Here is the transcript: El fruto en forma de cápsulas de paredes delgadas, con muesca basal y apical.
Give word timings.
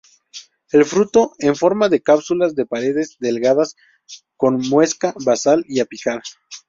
El 0.71 0.83
fruto 0.83 1.33
en 1.37 1.55
forma 1.55 1.87
de 1.87 2.01
cápsulas 2.01 2.55
de 2.55 2.65
paredes 2.65 3.17
delgadas, 3.19 3.75
con 4.35 4.55
muesca 4.67 5.13
basal 5.23 5.63
y 5.67 5.79
apical. 5.79 6.23